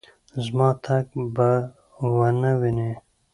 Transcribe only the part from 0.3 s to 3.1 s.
زما تګ به ونه وینې